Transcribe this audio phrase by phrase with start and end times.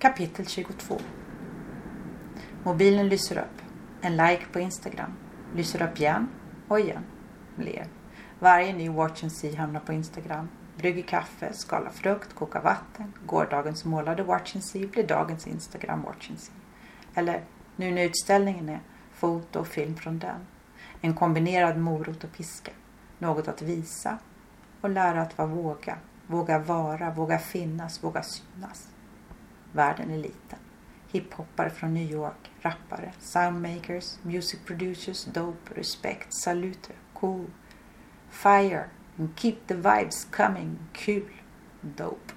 [0.00, 0.98] Kapitel 22
[2.62, 3.62] Mobilen lyser upp.
[4.00, 5.12] En like på Instagram.
[5.54, 6.28] Lyser upp igen
[6.68, 7.04] och igen.
[7.56, 7.86] Ler.
[8.38, 10.48] Varje ny Watch and See hamnar på Instagram.
[10.76, 13.12] Brygger kaffe, skalar frukt, kokar vatten.
[13.26, 16.52] Gårdagens målade Watch and See blir dagens Instagram Watch and See.
[17.14, 17.44] Eller
[17.76, 18.80] nu när utställningen är
[19.12, 20.46] foto och film från den.
[21.00, 22.72] En kombinerad morot och piska.
[23.18, 24.18] Något att visa
[24.80, 25.96] och lära att vara våga.
[26.26, 28.88] Våga vara, våga finnas, våga synas.
[29.72, 30.58] Världen är liten.
[31.08, 37.46] Hiphoppare från New York, rappare, soundmakers, music producers, dope, respect, saluter, cool,
[38.30, 38.84] fire,
[39.18, 41.30] and keep the vibes coming, kul,
[41.80, 42.32] dope.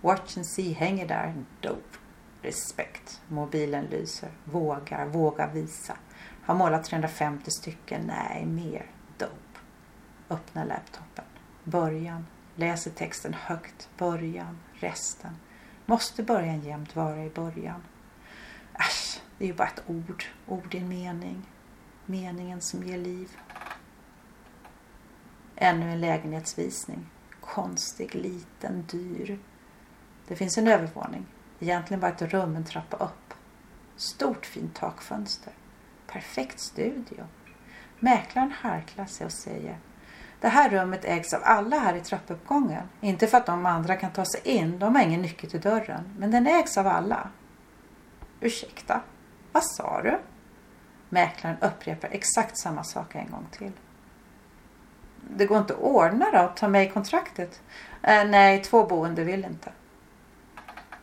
[0.00, 1.98] Watch and see hänger där, dope,
[2.42, 3.20] Respekt.
[3.28, 5.96] Mobilen lyser, vågar, våga visa.
[6.42, 8.86] Har målat 350 stycken, nej mer,
[9.18, 9.58] dope.
[10.28, 11.24] Öppna laptopen,
[11.64, 15.30] början, läser texten högt, början, resten.
[15.90, 17.82] Måste början jämt vara i början?
[18.74, 20.24] Äsch, det är ju bara ett ord.
[20.46, 21.42] Ord i en mening.
[22.06, 23.36] Meningen som ger liv.
[25.56, 27.06] Ännu en lägenhetsvisning.
[27.40, 29.38] Konstig, liten, dyr.
[30.26, 31.26] Det finns en övervåning.
[31.60, 33.34] Egentligen bara ett rum, en trappa upp.
[33.96, 35.52] Stort fint takfönster.
[36.06, 37.26] Perfekt studio.
[37.98, 39.78] Mäklaren harklar sig och säger
[40.40, 42.88] det här rummet ägs av alla här i trappuppgången.
[43.00, 46.14] Inte för att de andra kan ta sig in, de har ingen nyckel till dörren.
[46.18, 47.28] Men den ägs av alla.
[48.40, 49.00] Ursäkta,
[49.52, 50.18] vad sa du?
[51.08, 53.72] Mäklaren upprepar exakt samma sak en gång till.
[55.36, 56.52] Det går inte att ordna då?
[56.56, 57.62] Ta med i kontraktet?
[58.02, 59.72] Eh, nej, två boende vill inte.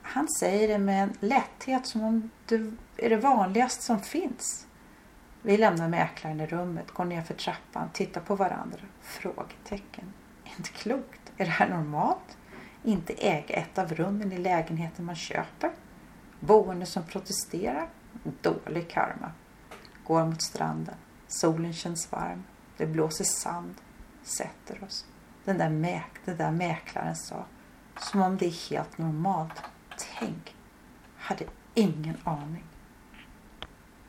[0.02, 2.56] Han säger det med en lätthet som om det
[2.98, 4.68] är det vanligaste som finns.
[5.46, 8.80] Vi lämnar mäklaren i rummet, går ner för trappan, tittar på varandra.
[9.02, 10.14] Frågetecken.
[10.58, 11.32] Inte klokt.
[11.38, 12.38] Är det här normalt?
[12.84, 15.72] Inte äga ett av rummen i lägenheten man köper?
[16.40, 17.90] Boende som protesterar?
[18.42, 19.32] Dålig karma.
[20.04, 20.96] Går mot stranden.
[21.28, 22.44] Solen känns varm.
[22.78, 23.76] Det blåser sand.
[24.24, 25.06] Sätter oss.
[25.44, 27.46] Den där, mäk, den där mäklaren sa.
[28.00, 29.64] Som om det är helt normalt.
[30.20, 30.56] Tänk.
[31.18, 32.64] Hade ingen aning.